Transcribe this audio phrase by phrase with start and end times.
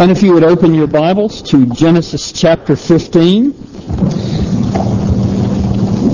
[0.00, 3.52] And if you would open your Bibles to Genesis chapter 15.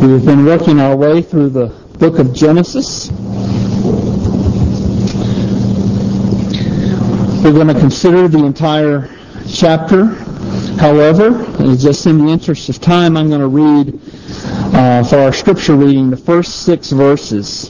[0.01, 3.12] We've been working our way through the book of Genesis.
[7.45, 9.09] We're going to consider the entire
[9.49, 10.07] chapter.
[10.81, 11.47] However,
[11.77, 14.01] just in the interest of time, I'm going to read
[14.75, 17.69] uh, for our scripture reading the first six verses.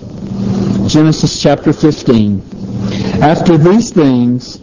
[0.90, 2.40] Genesis chapter 15.
[3.20, 4.62] After these things,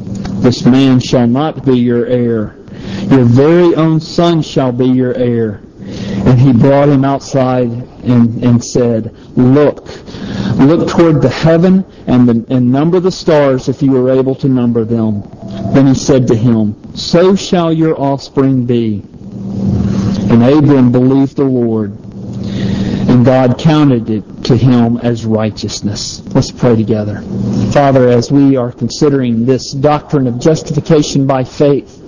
[0.41, 2.55] This man shall not be your heir.
[3.09, 5.61] Your very own son shall be your heir.
[6.25, 9.87] And he brought him outside and, and said, Look,
[10.57, 14.47] look toward the heaven and, the, and number the stars if you are able to
[14.47, 15.21] number them.
[15.73, 19.03] Then he said to him, So shall your offspring be.
[20.31, 21.95] And Abram believed the Lord,
[23.11, 26.21] and God counted it to him as righteousness.
[26.33, 27.21] Let's pray together.
[27.73, 31.99] Father, as we are considering this doctrine of justification by faith,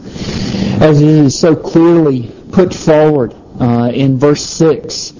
[0.81, 5.11] as it is so clearly put forward uh, in verse 6,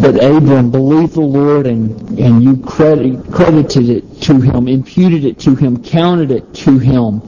[0.00, 5.40] that Abram believed the Lord and, and you credit, credited it to him, imputed it
[5.40, 7.20] to him, counted it to him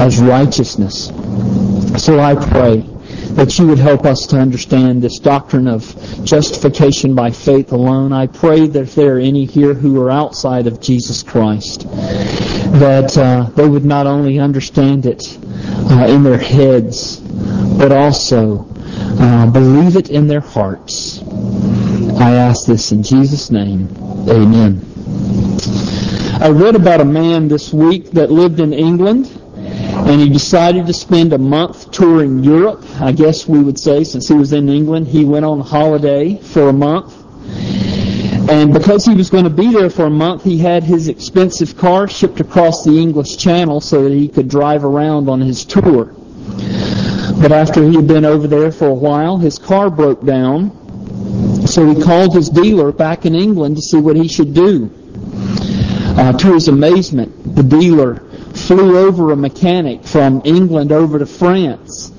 [0.00, 1.08] as righteousness.
[2.02, 2.86] So I pray
[3.36, 5.84] that you would help us to understand this doctrine of
[6.24, 8.12] justification by faith alone.
[8.12, 11.88] I pray that if there are any here who are outside of Jesus Christ,
[12.80, 15.38] that uh, they would not only understand it
[15.90, 17.20] uh, in their heads,
[17.78, 18.66] but also
[19.18, 21.22] uh, believe it in their hearts.
[22.20, 23.88] I ask this in Jesus' name.
[24.28, 24.84] Amen.
[26.42, 29.39] I read about a man this week that lived in England
[30.10, 32.84] and he decided to spend a month touring Europe.
[33.00, 36.68] I guess we would say, since he was in England, he went on holiday for
[36.68, 37.14] a month.
[38.50, 41.76] And because he was going to be there for a month, he had his expensive
[41.76, 46.06] car shipped across the English Channel so that he could drive around on his tour.
[47.40, 50.72] But after he had been over there for a while, his car broke down.
[51.68, 54.90] So he called his dealer back in England to see what he should do.
[56.18, 58.24] Uh, to his amazement, the dealer
[58.70, 62.12] flew over a mechanic from England over to France,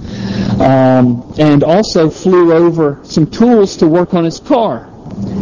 [0.60, 4.90] um, and also flew over some tools to work on his car.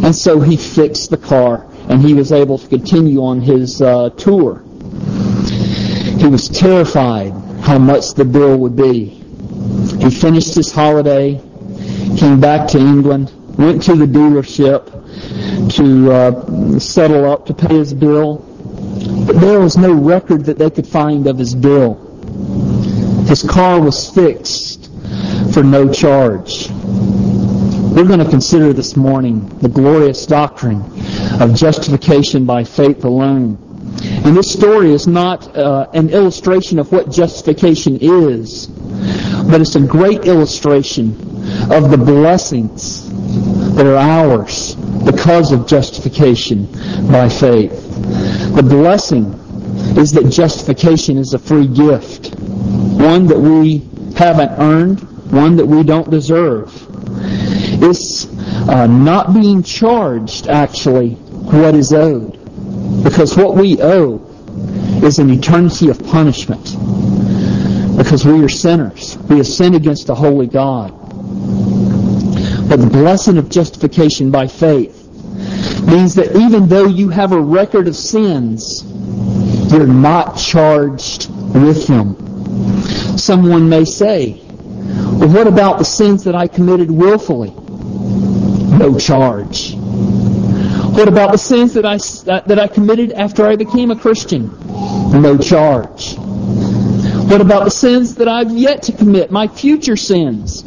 [0.04, 4.12] And so he fixed the car, and he was able to continue on his uh,
[4.12, 4.62] tour.
[6.20, 7.32] He was terrified
[7.62, 9.06] how much the bill would be.
[10.00, 11.42] He finished his holiday,
[12.20, 14.86] came back to England, went to the dealership
[15.76, 18.46] to uh, settle up to pay his bill,
[19.26, 21.96] but there was no record that they could find of his bill.
[23.28, 24.90] His car was fixed
[25.54, 26.70] for no charge.
[26.70, 30.82] We're going to consider this morning the glorious doctrine
[31.42, 33.58] of justification by faith alone.
[34.26, 39.82] And this story is not uh, an illustration of what justification is, but it's a
[39.82, 41.10] great illustration
[41.72, 43.10] of the blessings
[43.76, 44.76] that are ours
[45.06, 46.66] because of justification
[47.12, 47.72] by faith.
[48.56, 49.34] The blessing
[49.98, 55.00] is that justification is a free gift, one that we haven't earned,
[55.32, 56.74] one that we don't deserve.
[57.82, 58.26] It's
[58.68, 62.34] uh, not being charged, actually, what is owed.
[63.04, 64.26] Because what we owe
[65.04, 66.76] is an eternity of punishment.
[67.98, 69.18] Because we are sinners.
[69.30, 70.92] We have sinned against a holy God.
[72.70, 75.08] But the blessing of justification by faith
[75.88, 78.84] means that even though you have a record of sins,
[79.72, 82.16] you're not charged with them.
[83.18, 87.50] Someone may say, well, what about the sins that I committed willfully?
[87.50, 89.74] No charge.
[89.76, 91.98] What about the sins that I,
[92.48, 94.56] that I committed after I became a Christian?
[95.20, 96.16] No charge.
[96.18, 100.64] What about the sins that I've yet to commit, my future sins?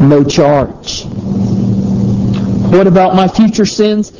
[0.00, 1.04] No charge.
[2.70, 4.10] What about my future sins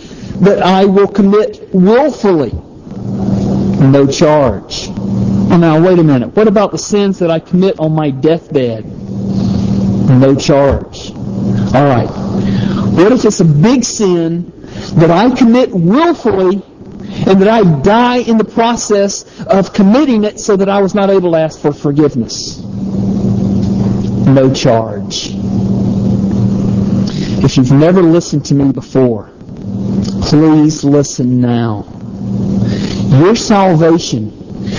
[0.40, 2.52] that I will commit willfully?
[2.52, 4.88] No charge.
[4.88, 6.34] Well, now, wait a minute.
[6.34, 8.84] What about the sins that I commit on my deathbed?
[8.84, 11.10] No charge.
[11.12, 12.08] All right.
[12.08, 14.52] What if it's a big sin
[14.94, 16.62] that I commit willfully
[17.26, 21.10] and that I die in the process of committing it so that I was not
[21.10, 22.60] able to ask for forgiveness.
[24.26, 25.30] No charge.
[27.44, 29.30] If you've never listened to me before,
[30.22, 31.84] please listen now.
[33.20, 34.32] Your salvation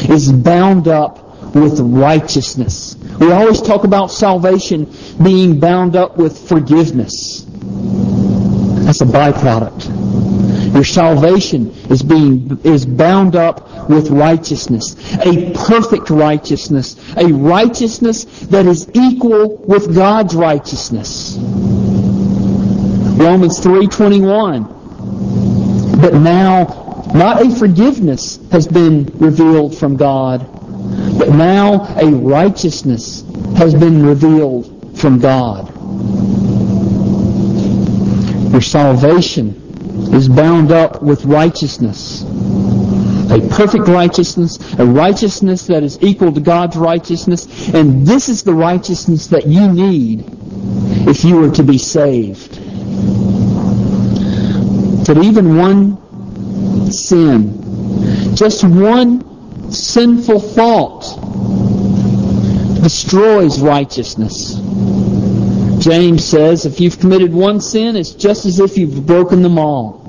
[0.09, 1.23] is bound up
[1.55, 2.97] with righteousness.
[3.19, 7.45] We always talk about salvation being bound up with forgiveness.
[8.85, 9.76] That's a byproduct.
[10.73, 18.65] Your salvation is being is bound up with righteousness, a perfect righteousness, a righteousness that
[18.65, 21.37] is equal with God's righteousness.
[23.17, 24.67] Romans 3:21
[26.01, 30.45] But now not a forgiveness has been revealed from God,
[31.17, 33.23] but now a righteousness
[33.55, 35.73] has been revealed from God.
[38.51, 39.56] Your salvation
[40.13, 42.23] is bound up with righteousness.
[43.29, 48.53] A perfect righteousness, a righteousness that is equal to God's righteousness, and this is the
[48.53, 50.23] righteousness that you need
[51.07, 52.53] if you are to be saved.
[55.05, 61.03] That even one sin, just one sinful thought,
[62.81, 64.55] destroys righteousness.
[65.79, 70.03] James says if you've committed one sin, it's just as if you've broken them all.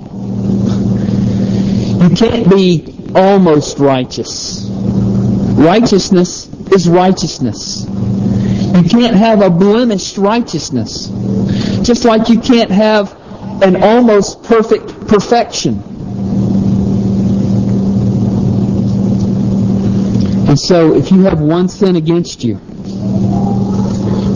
[2.03, 4.67] You can't be almost righteous.
[4.71, 7.87] Righteousness is righteousness.
[7.89, 11.09] You can't have a blemished righteousness.
[11.83, 13.15] Just like you can't have
[13.63, 15.83] an almost perfect perfection.
[20.49, 22.61] And so if you have one sin against you,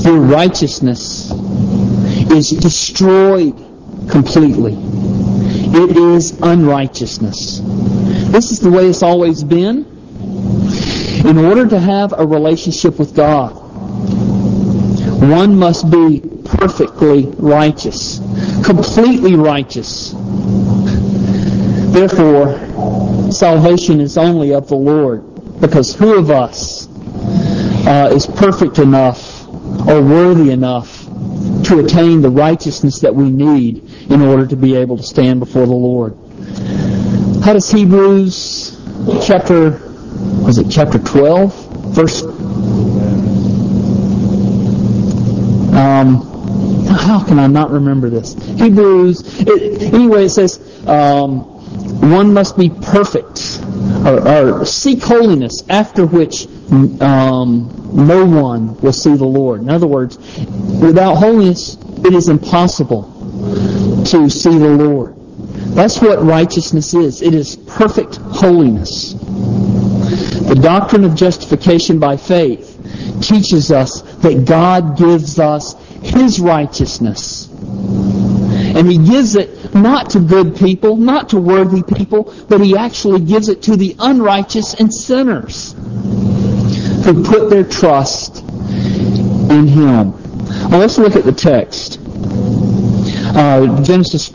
[0.02, 1.21] your righteousness
[2.32, 3.54] is destroyed
[4.10, 4.74] completely.
[5.74, 7.60] It is unrighteousness.
[8.30, 9.86] This is the way it's always been.
[11.26, 13.52] In order to have a relationship with God,
[15.22, 18.18] one must be perfectly righteous,
[18.64, 20.12] completely righteous.
[21.92, 22.58] Therefore,
[23.30, 26.88] salvation is only of the Lord, because who of us
[27.86, 29.46] uh, is perfect enough
[29.86, 31.01] or worthy enough
[31.64, 35.66] to attain the righteousness that we need in order to be able to stand before
[35.66, 36.16] the Lord.
[37.44, 38.78] How does Hebrews
[39.24, 39.80] chapter,
[40.44, 41.94] was it chapter 12?
[41.94, 42.22] Verse,
[45.74, 46.28] um,
[46.88, 48.34] how can I not remember this?
[48.34, 51.40] Hebrews, it, anyway, it says, um,
[52.10, 53.60] one must be perfect,
[54.06, 56.46] or, or seek holiness, after which
[57.00, 59.60] um, no one will see the Lord.
[59.60, 63.04] In other words, without holiness, it is impossible
[64.06, 65.14] to see the Lord.
[65.74, 67.22] That's what righteousness is.
[67.22, 69.14] It is perfect holiness.
[69.14, 72.78] The doctrine of justification by faith
[73.22, 77.48] teaches us that God gives us His righteousness.
[77.48, 83.20] And He gives it not to good people, not to worthy people, but He actually
[83.20, 85.74] gives it to the unrighteous and sinners
[87.04, 90.12] who put their trust in Him.
[90.70, 91.98] Well, let's look at the text.
[93.34, 94.30] Uh, Genesis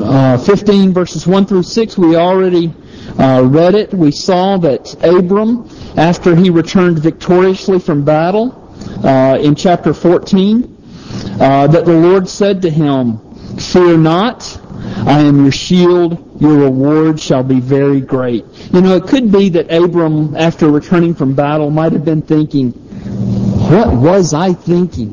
[0.00, 2.74] uh, 15 verses 1 through 6, we already
[3.18, 3.94] uh, read it.
[3.94, 8.56] We saw that Abram, after he returned victoriously from battle,
[9.04, 10.76] uh, in chapter 14,
[11.40, 13.18] uh, that the Lord said to him,
[13.56, 14.59] Fear not,
[15.06, 18.44] I am your shield, your reward shall be very great.
[18.72, 22.72] You know, it could be that Abram, after returning from battle, might have been thinking,
[23.70, 25.12] what was I thinking?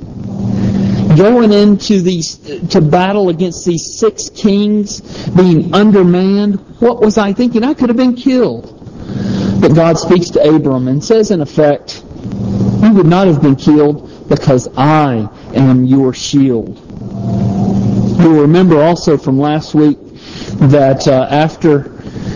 [1.15, 2.38] Going into these,
[2.70, 7.63] to battle against these six kings, being undermanned, what was I thinking?
[7.63, 8.74] I could have been killed.
[9.62, 12.03] But God speaks to Abram and says in effect,
[12.84, 16.77] you would not have been killed because I am your shield.
[18.27, 19.98] You'll remember also from last week
[20.60, 21.96] that uh, after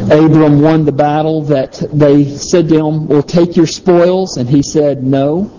[0.10, 4.38] Abram won the battle that they said to him, well, take your spoils.
[4.38, 5.51] And he said, no,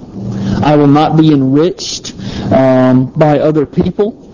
[0.64, 2.14] I will not be enriched
[2.50, 4.32] um, by other people.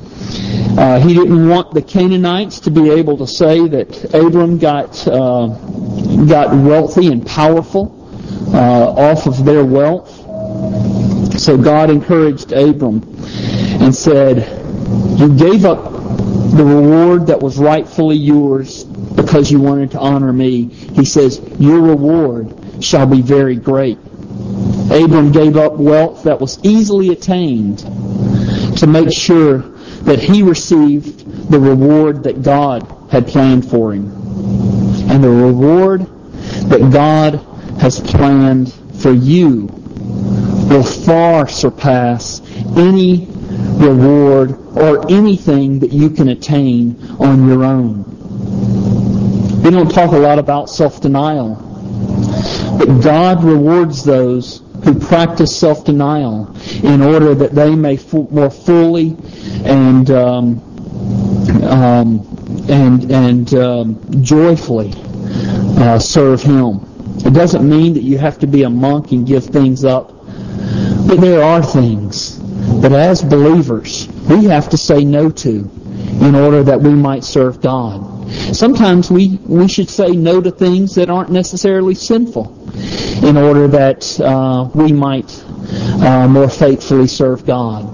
[0.78, 5.48] Uh, he didn't want the Canaanites to be able to say that Abram got uh,
[6.26, 8.08] got wealthy and powerful
[8.54, 10.14] uh, off of their wealth.
[11.40, 13.02] So God encouraged Abram
[13.80, 14.57] and said,
[15.16, 15.92] "You gave up
[16.56, 20.64] the reward that was rightfully yours because you wanted to honor me.
[20.64, 23.98] He says, Your reward shall be very great.
[24.90, 27.78] Abram gave up wealth that was easily attained
[28.78, 29.58] to make sure
[30.02, 34.10] that he received the reward that God had planned for him.
[35.10, 36.06] And the reward
[36.70, 37.34] that God
[37.80, 39.68] has planned for you
[40.70, 42.40] will far surpass
[42.76, 43.28] any
[43.76, 48.04] reward or anything that you can attain on your own.
[49.62, 51.56] We don't talk a lot about self-denial,
[52.78, 57.98] but God rewards those who practice self-denial in order that they may
[58.30, 59.16] more fully
[59.64, 60.60] and um,
[61.64, 64.92] um, and and um, joyfully
[65.78, 66.80] uh, serve Him.
[67.24, 70.12] It doesn't mean that you have to be a monk and give things up,
[71.06, 72.37] but there are things
[72.80, 75.70] that as believers we have to say no to
[76.20, 78.18] in order that we might serve God.
[78.54, 82.54] Sometimes we, we should say no to things that aren't necessarily sinful
[83.26, 85.42] in order that uh, we might
[86.02, 87.88] uh, more faithfully serve God.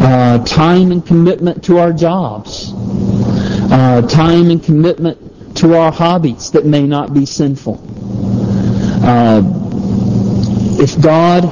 [0.00, 2.72] Uh, time and commitment to our jobs.
[2.74, 7.78] Uh, time and commitment to our hobbies that may not be sinful.
[9.02, 9.42] Uh,
[10.80, 11.44] if God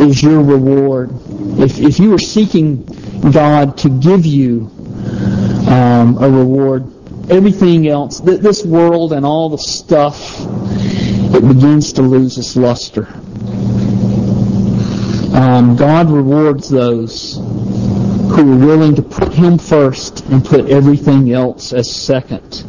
[0.00, 1.10] is your reward,
[1.58, 2.84] if, if you are seeking
[3.32, 4.70] God to give you
[5.68, 6.84] um, a reward,
[7.30, 10.36] everything else, th- this world and all the stuff,
[11.34, 13.06] it begins to lose its luster.
[15.34, 21.72] Um, God rewards those who are willing to put Him first and put everything else
[21.72, 22.64] as second.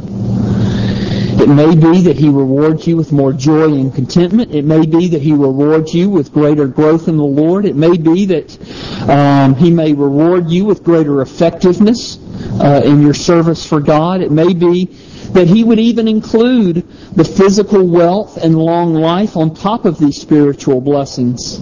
[1.39, 4.53] It may be that He rewards you with more joy and contentment.
[4.53, 7.65] It may be that He rewards you with greater growth in the Lord.
[7.65, 12.17] It may be that um, He may reward you with greater effectiveness
[12.59, 14.21] uh, in your service for God.
[14.21, 14.85] It may be
[15.33, 20.19] that He would even include the physical wealth and long life on top of these
[20.19, 21.59] spiritual blessings.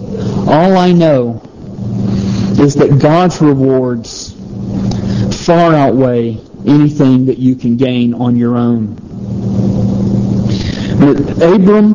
[0.48, 1.42] All I know
[2.58, 4.34] is that God's rewards
[5.44, 8.96] far outweigh anything that you can gain on your own.
[11.42, 11.94] Abram,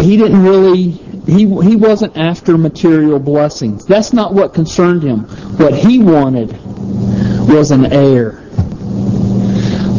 [0.00, 3.84] he didn't really, he, he wasn't after material blessings.
[3.84, 5.20] That's not what concerned him.
[5.58, 6.52] What he wanted
[7.48, 8.43] was an heir.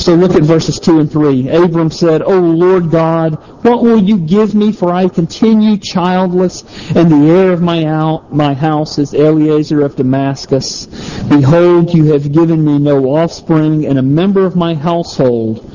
[0.05, 1.49] So look at verses 2 and 3.
[1.49, 3.33] Abram said, O Lord God,
[3.63, 4.71] what will you give me?
[4.71, 6.61] For I continue childless,
[6.95, 10.85] and the heir of my, out, my house is Eliezer of Damascus.
[11.27, 15.67] Behold, you have given me no offspring, and a member of my household,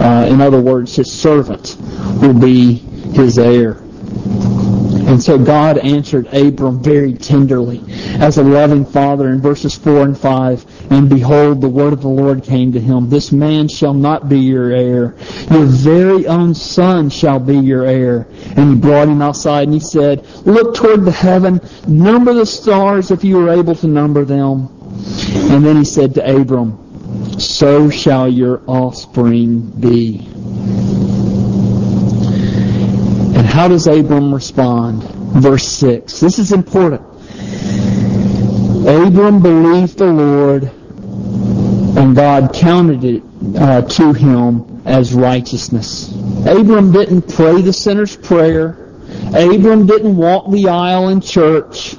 [0.00, 1.76] uh, in other words, his servant,
[2.20, 3.82] will be his heir.
[5.12, 7.82] And so God answered Abram very tenderly
[8.20, 10.64] as a loving father in verses 4 and 5.
[10.92, 13.08] And behold, the word of the Lord came to him.
[13.08, 15.16] This man shall not be your heir.
[15.50, 18.26] Your very own son shall be your heir.
[18.56, 23.10] And he brought him outside and he said, Look toward the heaven, number the stars
[23.10, 24.68] if you are able to number them.
[25.50, 30.28] And then he said to Abram, So shall your offspring be.
[33.34, 35.04] And how does Abram respond?
[35.04, 36.20] Verse 6.
[36.20, 37.00] This is important.
[38.86, 40.70] Abram believed the Lord,
[41.96, 43.22] and God counted it
[43.56, 46.10] uh, to him as righteousness.
[46.46, 48.78] Abram didn't pray the sinner's prayer.
[49.34, 51.96] Abram didn't walk the aisle in church.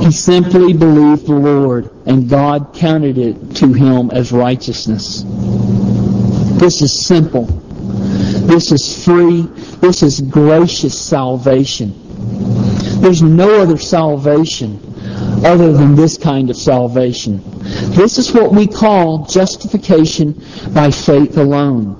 [0.00, 5.24] He simply believed the Lord, and God counted it to him as righteousness.
[6.58, 7.44] This is simple.
[7.44, 9.42] This is free.
[9.80, 11.94] This is gracious salvation.
[13.00, 14.89] There's no other salvation
[15.44, 17.40] other than this kind of salvation.
[17.94, 20.42] This is what we call justification
[20.72, 21.96] by faith alone.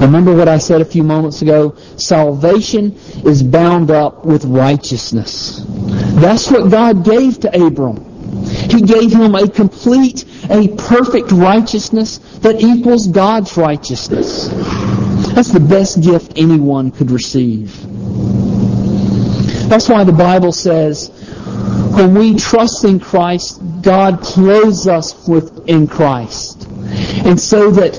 [0.00, 1.74] Remember what I said a few moments ago?
[1.96, 5.64] Salvation is bound up with righteousness.
[5.66, 8.04] That's what God gave to Abram.
[8.44, 14.48] He gave him a complete, a perfect righteousness that equals God's righteousness.
[15.34, 17.74] That's the best gift anyone could receive.
[19.68, 21.10] That's why the Bible says,
[21.96, 26.68] when we trust in Christ, God clothes us with in Christ.
[27.24, 27.96] And so that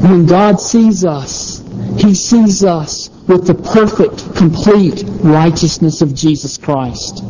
[0.00, 1.60] when God sees us,
[1.96, 7.24] He sees us with the perfect, complete righteousness of Jesus Christ.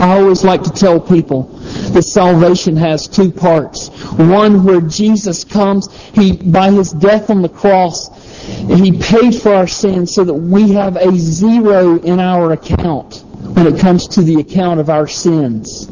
[0.00, 1.42] I always like to tell people
[1.92, 3.88] that salvation has two parts.
[4.12, 8.08] One where Jesus comes, He, by His death on the cross,
[8.68, 13.22] He paid for our sins so that we have a zero in our account
[13.54, 15.88] when it comes to the account of our sins.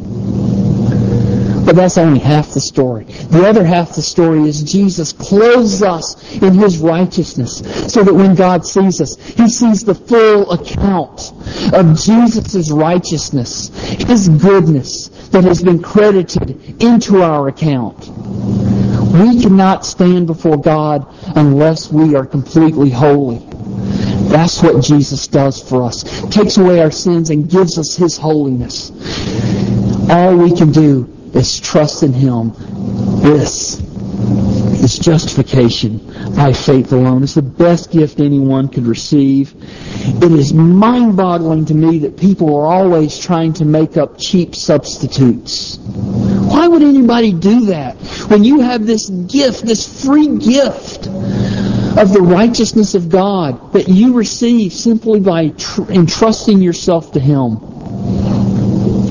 [1.71, 3.05] But that's only half the story.
[3.05, 7.59] The other half of the story is Jesus clothes us in His righteousness
[7.93, 11.33] so that when God sees us, He sees the full account
[11.73, 13.69] of Jesus' righteousness,
[14.09, 18.09] His goodness that has been credited into our account.
[19.13, 23.50] We cannot stand before God unless we are completely holy.
[24.31, 26.05] That's what Jesus does for us.
[26.31, 28.91] Takes away our sins and gives us His holiness.
[30.09, 32.53] All we can do is trust in Him.
[33.23, 33.81] This
[34.83, 35.99] is justification
[36.35, 37.23] by faith alone.
[37.23, 39.55] It's the best gift anyone could receive.
[40.23, 45.79] It is mind-boggling to me that people are always trying to make up cheap substitutes.
[45.79, 47.97] Why would anybody do that?
[48.29, 51.09] When you have this gift, this free gift
[51.99, 57.59] of the righteousness of God that you receive simply by tr- entrusting yourself to Him.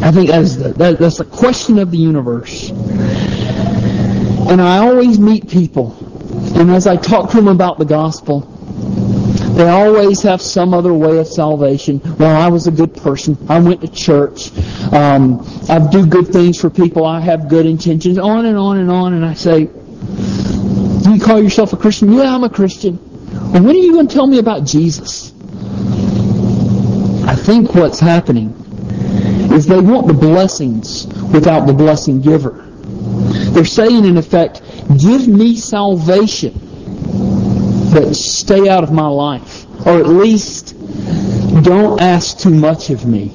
[0.01, 2.69] I think that's the, that, that's the question of the universe.
[2.69, 5.95] And I always meet people,
[6.57, 8.41] and as I talk to them about the gospel,
[9.59, 11.99] they always have some other way of salvation.
[12.17, 13.37] Well, I was a good person.
[13.49, 14.55] I went to church.
[14.93, 17.05] Um, I do good things for people.
[17.05, 18.17] I have good intentions.
[18.17, 19.13] On and on and on.
[19.13, 19.69] And I say,
[21.09, 22.13] do you call yourself a Christian?
[22.13, 22.99] Yeah, I'm a Christian.
[23.51, 25.33] Well, when are you going to tell me about Jesus?
[27.25, 28.53] I think what's happening
[29.51, 32.63] is they want the blessings without the blessing giver.
[33.51, 34.61] They're saying, in effect,
[34.99, 36.53] give me salvation,
[37.91, 39.65] but stay out of my life.
[39.87, 40.75] Or at least
[41.63, 43.31] don't ask too much of me.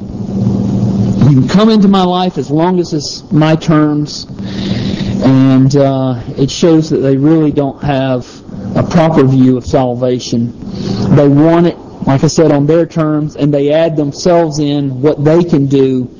[1.28, 4.26] You can come into my life as long as it's my terms.
[5.24, 8.26] And uh, it shows that they really don't have
[8.76, 10.52] a proper view of salvation.
[11.16, 15.24] They want it, like I said, on their terms, and they add themselves in what
[15.24, 16.10] they can do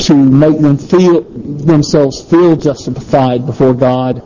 [0.00, 4.22] to make them feel themselves feel justified before God,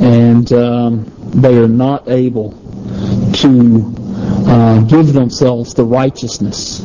[0.00, 2.52] and um, they are not able
[3.34, 3.94] to
[4.46, 6.78] uh, give themselves the righteousness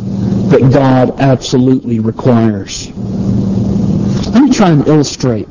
[0.49, 2.91] that God absolutely requires.
[4.27, 5.47] Let me try and illustrate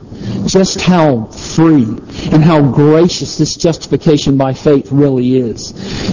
[0.47, 1.85] just how free
[2.33, 5.73] and how gracious this justification by faith really is.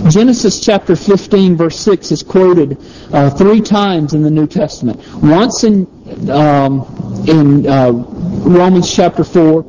[0.09, 2.77] Genesis chapter 15 verse 6 is quoted
[3.11, 4.99] uh, three times in the New Testament.
[5.21, 5.87] Once in
[6.29, 6.81] um,
[7.27, 9.61] in uh, Romans chapter 4,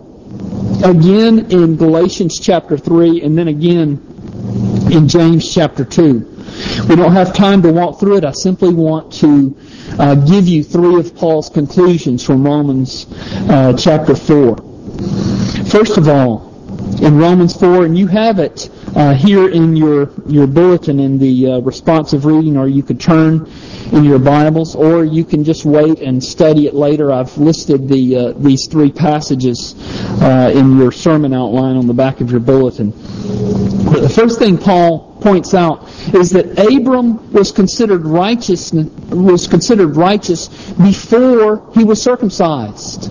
[0.84, 4.00] again in Galatians chapter 3, and then again
[4.90, 6.33] in James chapter 2.
[6.88, 8.24] We don't have time to walk through it.
[8.24, 9.56] I simply want to
[9.98, 13.06] uh, give you three of Paul's conclusions from Romans
[13.48, 14.56] uh, chapter 4.
[15.66, 16.54] First of all,
[17.02, 21.52] in Romans 4, and you have it uh, here in your, your bulletin in the
[21.52, 23.50] uh, responsive reading, or you could turn
[23.94, 27.12] in your Bibles, or you can just wait and study it later.
[27.12, 29.74] I've listed the uh, these three passages
[30.20, 32.90] uh, in your sermon outline on the back of your bulletin.
[32.90, 39.96] But the first thing Paul points out is that Abram was considered righteous was considered
[39.96, 43.10] righteous before he was circumcised.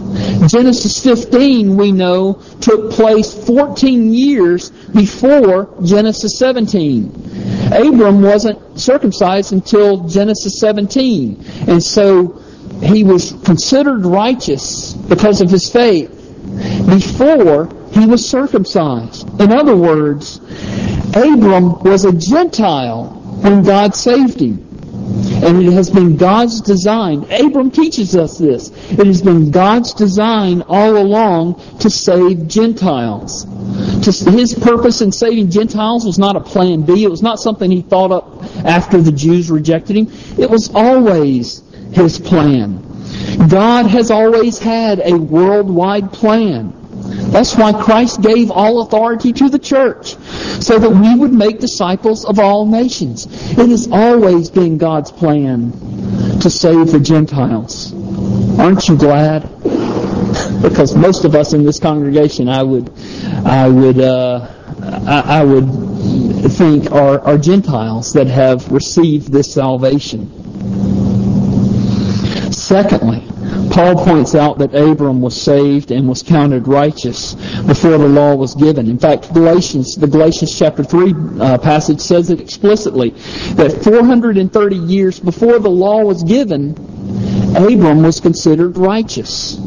[0.49, 7.52] Genesis 15 we know took place 14 years before Genesis 17.
[7.71, 11.45] Abram wasn't circumcised until Genesis 17.
[11.67, 12.41] And so
[12.81, 16.09] he was considered righteous because of his faith
[16.87, 19.27] before he was circumcised.
[19.39, 20.39] In other words,
[21.15, 23.05] Abram was a Gentile
[23.41, 24.72] when God saved him.
[25.25, 27.25] And it has been God's design.
[27.31, 28.69] Abram teaches us this.
[28.91, 33.45] It has been God's design all along to save Gentiles.
[34.05, 37.03] His purpose in saving Gentiles was not a plan B.
[37.03, 40.11] It was not something he thought up after the Jews rejected him.
[40.37, 41.61] It was always
[41.93, 42.81] his plan.
[43.49, 46.82] God has always had a worldwide plan.
[47.31, 50.15] That's why Christ gave all authority to the church,
[50.61, 53.25] so that we would make disciples of all nations.
[53.51, 55.71] It has always been God's plan
[56.39, 57.93] to save the Gentiles.
[58.59, 59.49] Aren't you glad?
[60.61, 62.91] because most of us in this congregation, I would,
[63.45, 64.47] I would, uh,
[65.07, 70.31] I, I would think are, are Gentiles that have received this salvation.
[72.51, 73.27] Secondly,
[73.73, 77.33] Paul points out that Abram was saved and was counted righteous
[77.65, 78.87] before the law was given.
[78.87, 83.09] In fact, Galatians, the Galatians chapter 3 uh, passage says it explicitly
[83.55, 86.73] that 430 years before the law was given,
[87.57, 89.57] Abram was considered righteous.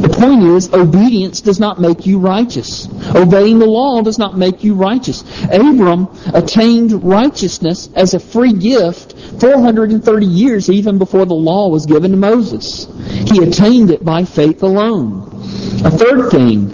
[0.00, 2.88] The point is, obedience does not make you righteous.
[3.14, 5.22] Obeying the law does not make you righteous.
[5.44, 12.10] Abram attained righteousness as a free gift 430 years even before the law was given
[12.10, 12.86] to Moses.
[13.30, 15.32] He attained it by faith alone.
[15.84, 16.70] A third thing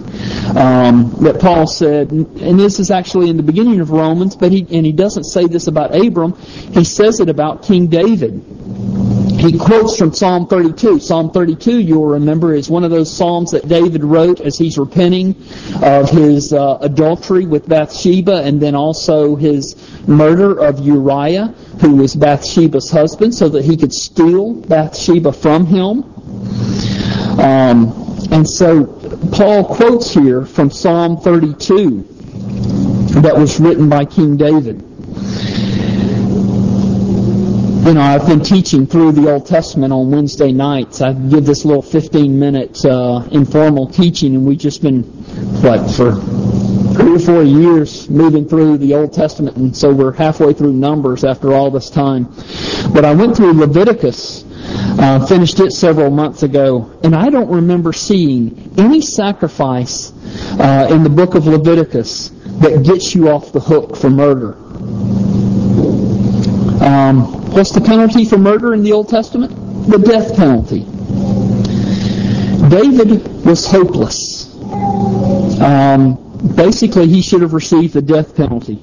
[0.57, 4.65] um, that Paul said, and this is actually in the beginning of Romans, but he
[4.71, 6.33] and he doesn't say this about Abram.
[6.73, 8.62] He says it about King David.
[9.43, 10.99] He quotes from Psalm 32.
[10.99, 15.35] Psalm 32, you'll remember, is one of those psalms that David wrote as he's repenting
[15.83, 19.75] of his uh, adultery with Bathsheba and then also his
[20.07, 21.47] murder of Uriah,
[21.81, 26.03] who was Bathsheba's husband, so that he could steal Bathsheba from him.
[27.37, 27.91] Um,
[28.31, 28.85] and so
[29.33, 32.07] Paul quotes here from Psalm 32
[33.21, 34.92] that was written by King David
[37.85, 41.01] you know, I've been teaching through the Old Testament on Wednesday nights.
[41.01, 45.03] I give this little 15-minute uh, informal teaching, and we've just been,
[45.61, 46.13] what, for
[46.93, 51.25] three or four years moving through the Old Testament, and so we're halfway through Numbers
[51.25, 52.33] after all this time.
[52.93, 54.45] But I went through Leviticus,
[54.97, 60.13] uh, finished it several months ago, and I don't remember seeing any sacrifice
[60.57, 62.29] uh, in the book of Leviticus
[62.61, 64.53] that gets you off the hook for murder.
[66.81, 69.51] Um, What's the penalty for murder in the Old Testament?
[69.87, 70.85] The death penalty.
[72.67, 74.59] David was hopeless.
[75.61, 76.15] Um,
[76.55, 78.81] basically, he should have received the death penalty.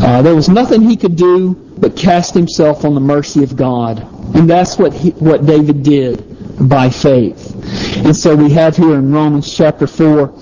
[0.00, 4.06] Uh, there was nothing he could do but cast himself on the mercy of God.
[4.36, 7.52] And that's what he, what David did by faith.
[7.96, 10.32] And so we have here in Romans chapter 4,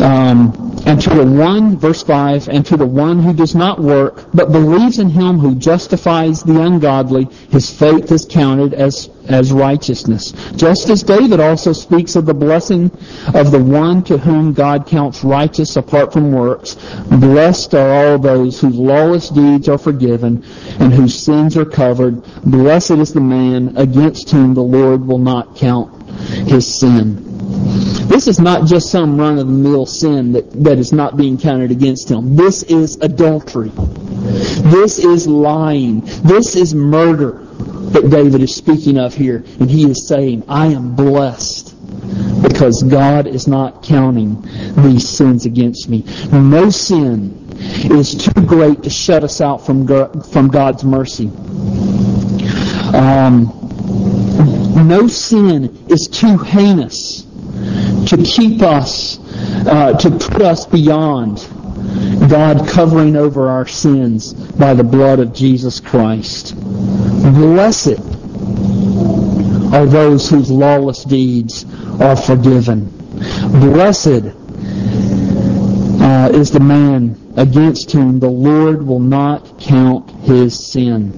[0.00, 4.26] um, and to the one, verse 5, and to the one who does not work,
[4.34, 10.32] but believes in him who justifies the ungodly, his faith is counted as, as righteousness.
[10.56, 12.90] Just as David also speaks of the blessing
[13.34, 16.74] of the one to whom God counts righteous apart from works,
[17.10, 20.44] blessed are all those whose lawless deeds are forgiven
[20.80, 22.22] and whose sins are covered.
[22.44, 26.02] Blessed is the man against whom the Lord will not count
[26.46, 27.33] his sin.
[28.14, 32.36] This is not just some run-of-the-mill sin that, that is not being counted against him.
[32.36, 33.72] This is adultery.
[33.74, 36.02] This is lying.
[36.22, 37.40] This is murder
[37.90, 39.38] that David is speaking of here.
[39.58, 41.74] And he is saying, I am blessed
[42.44, 44.40] because God is not counting
[44.76, 46.04] these sins against me.
[46.30, 47.48] No sin
[47.90, 49.88] is too great to shut us out from,
[50.22, 51.26] from God's mercy.
[52.94, 53.50] Um,
[54.86, 57.24] no sin is too heinous
[58.06, 59.18] to keep us,
[59.66, 61.38] uh, to put us beyond
[62.28, 66.54] God covering over our sins by the blood of Jesus Christ.
[66.56, 68.00] Blessed
[69.72, 71.64] are those whose lawless deeds
[72.00, 72.86] are forgiven.
[73.60, 74.24] Blessed
[76.00, 81.12] uh, is the man against whom the Lord will not count his sin.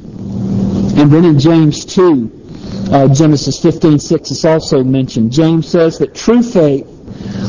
[0.97, 2.46] And then in James 2,
[2.91, 5.33] uh, Genesis 15:6 is also mentioned.
[5.33, 6.87] James says that true faith,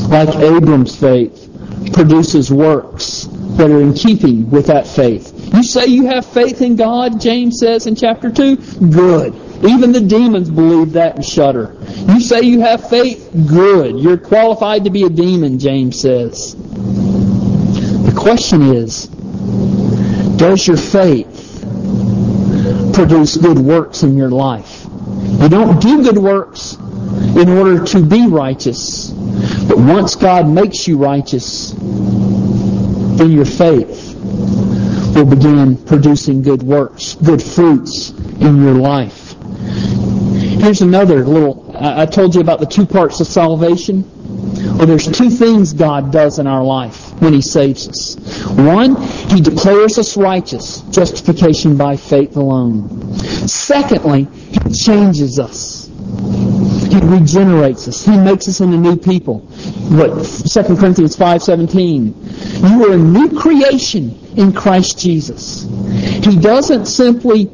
[0.09, 1.49] like Abram's faith,
[1.93, 5.33] produces works that are in keeping with that faith.
[5.53, 8.55] You say you have faith in God, James says in chapter 2?
[8.91, 9.33] Good.
[9.63, 11.75] Even the demons believe that and shudder.
[12.07, 13.31] You say you have faith?
[13.47, 13.99] Good.
[13.99, 16.55] You're qualified to be a demon, James says.
[16.55, 19.07] The question is,
[20.37, 21.63] does your faith
[22.93, 24.76] produce good works in your life?
[25.27, 29.09] You don't do good works in order to be righteous.
[29.67, 34.15] But once God makes you righteous, then your faith
[35.15, 39.35] will begin producing good works, good fruits in your life.
[40.59, 44.03] Here's another little, I told you about the two parts of salvation.
[44.77, 48.15] Well, there's two things God does in our life when He saves us.
[48.45, 53.17] One, He declares us righteous, justification by faith alone.
[53.47, 55.87] Secondly, he changes us.
[55.87, 58.05] He regenerates us.
[58.05, 59.39] He makes us into new people.
[59.89, 62.13] What 2 Corinthians 5:17.
[62.69, 65.67] You are a new creation in Christ Jesus.
[66.23, 67.49] He doesn't simply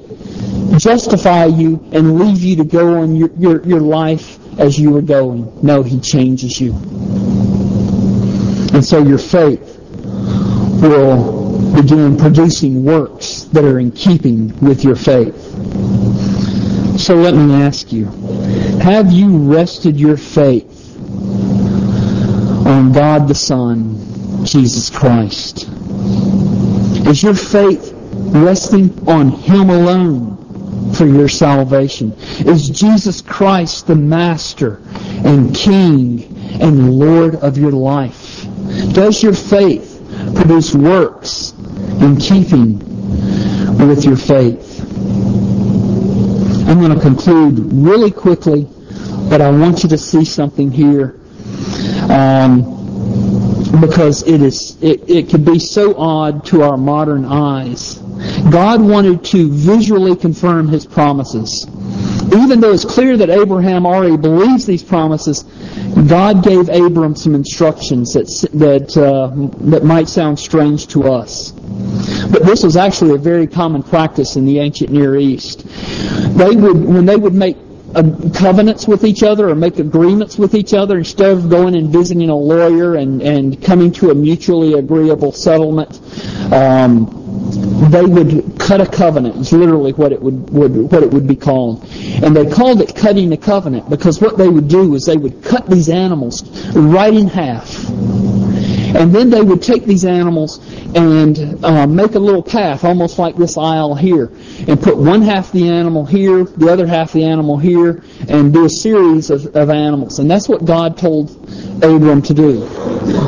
[0.78, 5.02] justify you and leave you to go on your, your, your life as you were
[5.02, 5.52] going.
[5.62, 6.74] No, he changes you.
[8.74, 9.80] And so your faith
[10.82, 15.36] will begin producing works that are in keeping with your faith.
[17.00, 18.06] So let me ask you,
[18.82, 20.98] have you rested your faith
[22.66, 25.68] on God the Son, Jesus Christ?
[27.08, 30.33] Is your faith resting on Him alone
[30.92, 32.14] for your salvation?
[32.40, 34.82] Is Jesus Christ the Master
[35.26, 36.24] and King
[36.62, 38.46] and Lord of your life?
[38.94, 40.02] Does your faith
[40.36, 41.54] produce works
[42.02, 42.80] in keeping
[43.88, 44.82] with your faith?
[46.68, 48.68] I'm going to conclude really quickly,
[49.30, 51.20] but I want you to see something here.
[52.10, 52.74] Um,
[53.82, 58.03] because it is it, it could be so odd to our modern eyes
[58.50, 61.66] God wanted to visually confirm his promises.
[62.36, 65.44] Even though it's clear that Abraham already believes these promises,
[66.08, 69.32] God gave Abram some instructions that that uh,
[69.70, 71.52] that might sound strange to us.
[72.32, 75.66] But this was actually a very common practice in the ancient Near East.
[76.38, 77.58] They would, when they would make
[77.96, 78.02] uh,
[78.34, 82.30] covenants with each other or make agreements with each other instead of going and visiting
[82.30, 86.00] a lawyer and, and coming to a mutually agreeable settlement.
[86.52, 87.23] Um,
[87.56, 89.38] they would cut a covenant.
[89.38, 91.84] It's literally what it would, would what it would be called,
[92.24, 95.44] and they called it cutting a covenant because what they would do is they would
[95.44, 96.44] cut these animals
[96.76, 100.60] right in half, and then they would take these animals
[100.96, 104.32] and uh, make a little path, almost like this aisle here,
[104.68, 108.66] and put one half the animal here, the other half the animal here, and do
[108.66, 110.20] a series of, of animals.
[110.20, 111.32] And that's what God told
[111.84, 112.68] Abram to do.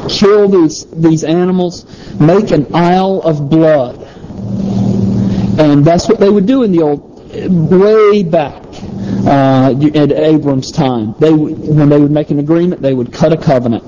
[0.10, 1.86] Kill these, these animals,
[2.20, 4.05] make an aisle of blood.
[5.58, 7.16] And that's what they would do in the old,
[7.72, 8.64] way back
[9.26, 11.16] uh, at Abram's time.
[11.20, 13.84] They, when they would make an agreement, they would cut a covenant.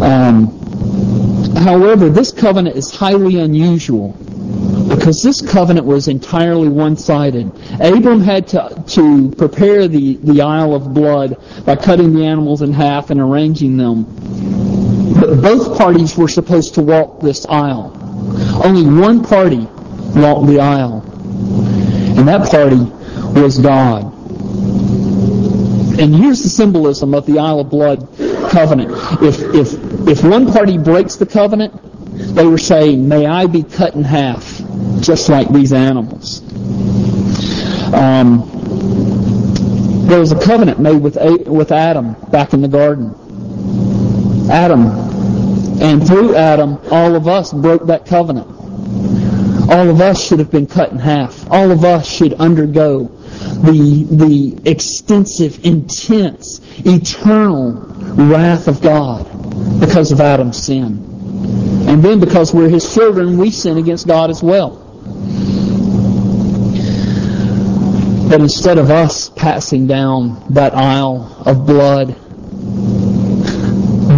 [0.00, 0.58] Um,
[1.56, 4.12] however, this covenant is highly unusual
[4.88, 7.52] because this covenant was entirely one-sided.
[7.80, 12.72] Abram had to, to prepare the, the aisle of blood by cutting the animals in
[12.72, 14.04] half and arranging them.
[15.20, 17.92] But both parties were supposed to walk this aisle.
[18.64, 19.68] Only one party
[20.18, 21.02] walked the aisle.
[22.18, 22.76] And that party
[23.40, 24.04] was God.
[26.00, 28.08] And here's the symbolism of the aisle of blood
[28.50, 28.92] covenant.
[29.22, 31.74] If, if, if one party breaks the covenant,
[32.34, 34.60] they were saying, may I be cut in half,
[35.00, 36.40] just like these animals.
[37.92, 38.48] Um,
[40.08, 43.14] there was a covenant made with, with Adam back in the garden.
[44.50, 44.86] Adam.
[45.80, 48.57] And through Adam, all of us broke that covenant.
[49.70, 51.50] All of us should have been cut in half.
[51.50, 59.24] All of us should undergo the, the extensive, intense, eternal wrath of God
[59.80, 61.04] because of Adam's sin.
[61.86, 64.84] And then because we're his children, we sin against God as well.
[68.28, 72.14] But instead of us passing down that aisle of blood,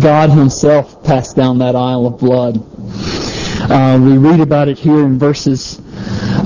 [0.01, 2.70] God himself passed down that aisle of blood.
[3.62, 5.81] Uh, we read about it here in verses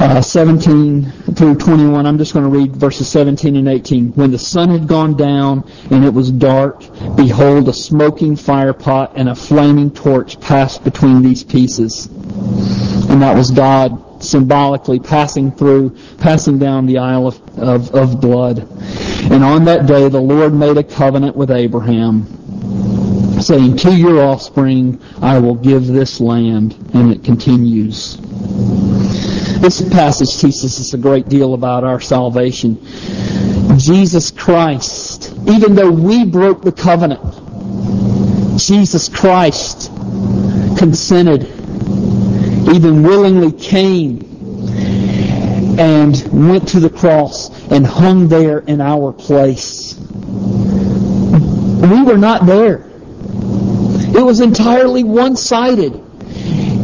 [0.00, 2.06] uh, 17 through 21.
[2.06, 4.12] I'm just going to read verses 17 and 18.
[4.12, 6.80] When the sun had gone down and it was dark,
[7.16, 12.06] behold, a smoking firepot and a flaming torch passed between these pieces.
[12.06, 18.58] And that was God symbolically passing through, passing down the aisle of, of, of blood.
[19.30, 22.43] And on that day, the Lord made a covenant with Abraham
[23.46, 26.74] saying, To your offspring I will give this land.
[26.94, 28.16] And it continues.
[29.60, 32.78] This passage teaches us a great deal about our salvation.
[33.78, 37.20] Jesus Christ, even though we broke the covenant,
[38.58, 39.90] Jesus Christ
[40.78, 41.42] consented,
[42.72, 44.22] even willingly came
[45.78, 49.94] and went to the cross and hung there in our place.
[51.84, 52.93] We were not there.
[54.14, 56.00] It was entirely one-sided.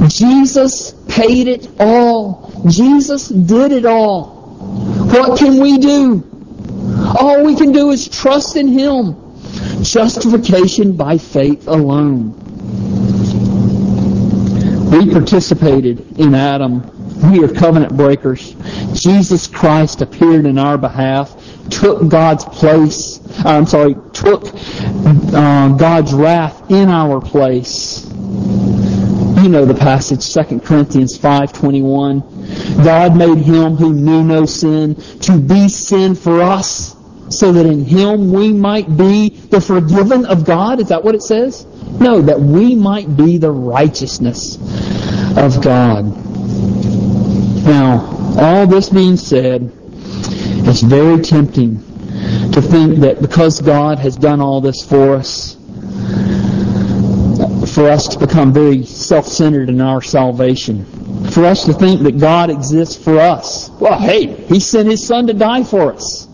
[0.09, 2.65] Jesus paid it all.
[2.69, 4.41] Jesus did it all.
[5.13, 6.27] What can we do?
[7.19, 9.17] All we can do is trust in Him.
[9.83, 12.35] Justification by faith alone.
[14.91, 16.83] We participated in Adam.
[17.31, 18.57] We are covenant breakers.
[18.93, 21.37] Jesus Christ appeared in our behalf,
[21.71, 24.50] took God's place, I'm sorry, took
[25.35, 28.07] uh, God's wrath in our place.
[28.11, 32.85] You know the passage, 2 Corinthians 5.21.
[32.85, 36.97] God made him who knew no sin to be sin for us,
[37.31, 40.81] so that in him we might be the forgiven of God.
[40.81, 41.65] Is that what it says?
[41.99, 44.57] No, that we might be the righteousness
[45.37, 46.05] of God.
[47.65, 49.73] Now, all this being said,
[50.67, 51.90] it's very tempting
[52.53, 55.57] to think that because God has done all this for us,
[57.75, 60.85] for us to become very self-centered in our salvation.
[61.31, 63.71] For us to think that God exists for us.
[63.71, 66.27] Well, hey, He sent His Son to die for us.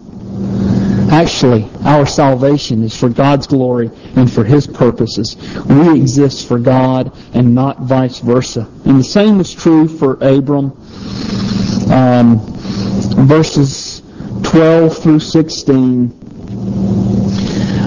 [1.12, 5.36] Actually, our salvation is for God's glory and for His purposes.
[5.66, 8.68] We exist for God and not vice versa.
[8.84, 10.72] And the same is true for Abram.
[11.92, 12.40] Um,
[13.26, 13.85] verses
[14.50, 16.25] 12 through 16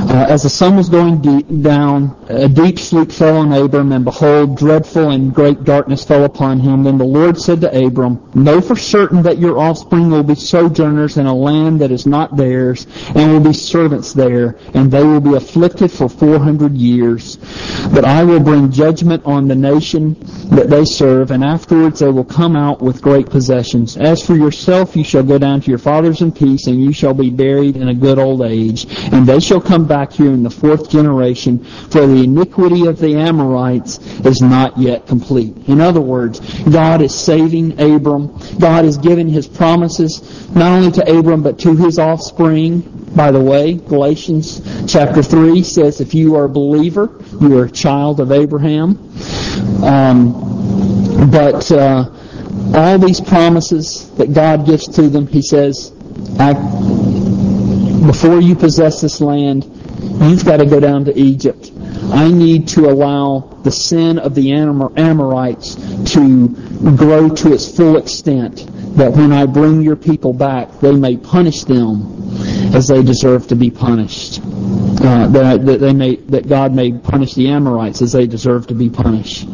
[0.09, 4.03] Uh, as the sun was going deep, down, a deep sleep fell on Abram, and
[4.03, 6.83] behold, dreadful and great darkness fell upon him.
[6.83, 11.17] Then the Lord said to Abram, Know for certain that your offspring will be sojourners
[11.17, 15.21] in a land that is not theirs, and will be servants there, and they will
[15.21, 17.37] be afflicted for four hundred years.
[17.93, 20.15] But I will bring judgment on the nation
[20.49, 23.95] that they serve, and afterwards they will come out with great possessions.
[23.95, 27.13] As for yourself, you shall go down to your fathers in peace, and you shall
[27.13, 30.49] be buried in a good old age, and they shall come back here in the
[30.49, 35.55] fourth generation, for the iniquity of the Amorites is not yet complete.
[35.67, 38.37] In other words, God is saving Abram.
[38.59, 42.81] God is giving his promises not only to Abram, but to his offspring.
[43.15, 47.09] By the way, Galatians chapter 3 says if you are a believer,
[47.41, 48.97] you are a child of Abraham.
[49.83, 52.09] Um, but uh,
[52.73, 55.91] all these promises that God gives to them, he says,
[58.05, 59.63] before you possess this land,
[60.21, 61.71] You've got to go down to Egypt.
[62.11, 65.75] I need to allow the sin of the Amorites
[66.13, 66.47] to
[66.97, 68.65] grow to its full extent,
[68.97, 72.19] that when I bring your people back, they may punish them
[72.75, 74.41] as they deserve to be punished.
[74.43, 78.75] Uh, that, that, they may, that God may punish the Amorites as they deserve to
[78.75, 79.47] be punished.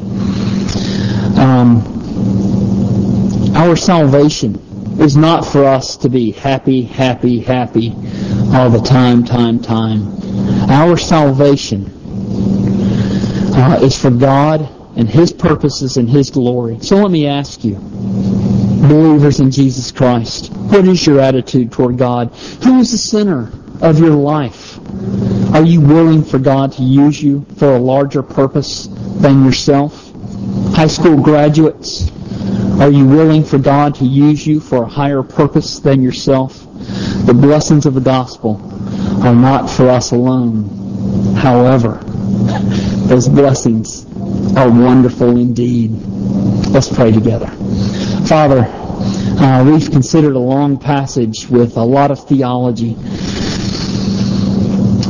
[1.38, 1.84] Um,
[3.56, 4.56] our salvation
[4.99, 7.93] is not for us to be happy, happy, happy
[8.54, 10.24] all the time, time, time.
[10.69, 11.91] Our salvation
[13.56, 16.80] uh, is for God and His purposes and His glory.
[16.82, 22.34] So let me ask you, believers in Jesus Christ, what is your attitude toward God?
[22.63, 23.51] Who is the center
[23.82, 24.80] of your life?
[25.54, 30.12] Are you willing for God to use you for a larger purpose than yourself?
[30.73, 32.12] High school graduates,
[32.79, 36.65] are you willing for God to use you for a higher purpose than yourself?
[37.25, 38.61] The blessings of the gospel
[39.23, 41.35] are not for us alone.
[41.35, 41.99] However,
[43.07, 44.05] those blessings
[44.57, 45.91] are wonderful indeed.
[46.69, 47.47] Let's pray together.
[48.27, 48.65] Father,
[49.39, 52.95] uh, we've considered a long passage with a lot of theology.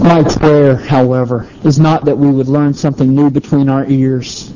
[0.04, 4.52] My prayer, however, is not that we would learn something new between our ears,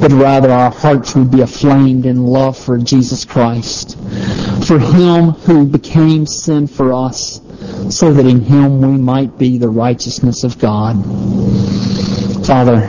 [0.00, 3.96] but rather our hearts would be aflamed in love for Jesus Christ,
[4.66, 7.40] for Him who became sin for us,
[7.90, 10.96] so that in Him we might be the righteousness of God.
[12.46, 12.80] Father,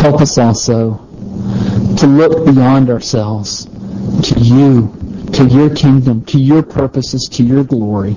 [0.00, 0.94] help us also
[1.98, 3.66] to look beyond ourselves
[4.22, 4.94] to you,
[5.34, 8.16] to your kingdom, to your purposes, to your glory.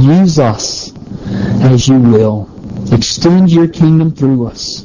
[0.00, 0.92] Use us
[1.62, 2.50] as you will.
[2.92, 4.84] Extend your kingdom through us.